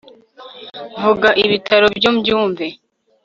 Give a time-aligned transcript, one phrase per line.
[1.01, 2.65] vuga, ibitari byo mbyumve